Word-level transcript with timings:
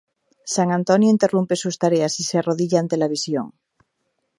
San 0.53 0.69
Antonio 0.79 1.11
interrumpe 1.11 1.55
sus 1.55 1.77
tareas 1.77 2.19
y 2.19 2.23
se 2.23 2.39
arrodilla 2.39 2.79
ante 2.79 2.97
la 2.97 3.07
visión. 3.15 3.53